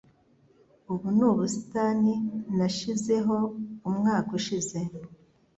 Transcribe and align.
Ubu 0.91 1.07
ni 1.15 1.23
ubusitani 1.31 2.13
nashizeho 2.57 3.35
umwaka 3.89 4.29
ushize 4.39 4.77